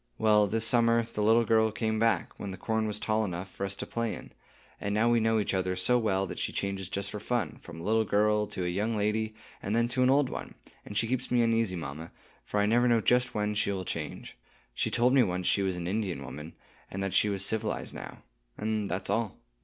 "Well, 0.17 0.47
this 0.47 0.65
summer, 0.65 1.07
the 1.13 1.21
little 1.21 1.45
girl 1.45 1.71
came 1.71 1.99
back, 1.99 2.33
when 2.39 2.49
the 2.49 2.57
corn 2.57 2.87
was 2.87 2.99
tall 2.99 3.23
enough 3.23 3.51
for 3.53 3.67
us 3.67 3.75
to 3.75 3.85
play 3.85 4.15
in; 4.15 4.31
and 4.79 4.95
now 4.95 5.11
we 5.11 5.19
know 5.19 5.37
each 5.37 5.53
other 5.53 5.75
so 5.75 5.99
well 5.99 6.25
that 6.25 6.39
she 6.39 6.51
changes 6.51 6.89
just 6.89 7.11
for 7.11 7.19
fun, 7.19 7.59
from 7.61 7.79
a 7.79 7.83
little 7.83 8.03
girl 8.03 8.47
to 8.47 8.65
a 8.65 8.67
young 8.67 8.97
lady, 8.97 9.35
and 9.61 9.75
then 9.75 9.87
to 9.89 10.01
an 10.01 10.09
old 10.09 10.27
one; 10.27 10.55
and 10.87 10.97
she 10.97 11.05
keeps 11.07 11.29
me 11.29 11.43
uneasy, 11.43 11.75
mamma, 11.75 12.09
for 12.43 12.59
I 12.59 12.65
never 12.65 12.87
know 12.87 12.99
just 12.99 13.35
when 13.35 13.53
she 13.53 13.71
will 13.71 13.85
change. 13.85 14.35
She 14.73 14.89
told 14.89 15.13
me 15.13 15.21
once 15.21 15.45
she 15.45 15.61
was 15.61 15.75
an 15.77 15.85
Indian 15.85 16.25
woman, 16.25 16.55
and 16.89 17.03
that 17.03 17.13
she 17.13 17.29
was 17.29 17.45
civilized 17.45 17.93
now,—and 17.93 18.89
that's 18.89 19.11
all." 19.11 19.37